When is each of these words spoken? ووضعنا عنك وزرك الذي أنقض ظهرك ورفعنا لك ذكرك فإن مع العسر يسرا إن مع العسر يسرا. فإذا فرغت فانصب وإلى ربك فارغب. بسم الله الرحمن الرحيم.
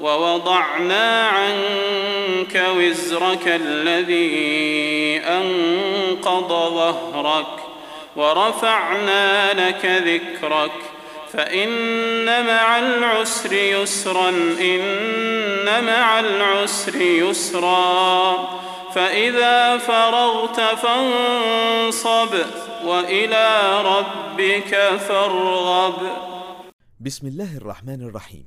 ووضعنا 0.00 1.28
عنك 1.28 2.64
وزرك 2.76 3.48
الذي 3.48 5.18
أنقض 5.18 6.48
ظهرك 6.48 7.46
ورفعنا 8.16 9.52
لك 9.52 9.84
ذكرك 9.84 10.72
فإن 11.32 12.46
مع 12.46 12.78
العسر 12.78 13.52
يسرا 13.52 14.28
إن 14.60 15.84
مع 15.84 16.20
العسر 16.20 17.00
يسرا. 17.00 18.48
فإذا 18.94 19.78
فرغت 19.78 20.60
فانصب 20.60 22.34
وإلى 22.84 23.82
ربك 23.82 24.98
فارغب. 25.08 26.08
بسم 27.00 27.26
الله 27.26 27.56
الرحمن 27.56 28.08
الرحيم. 28.08 28.46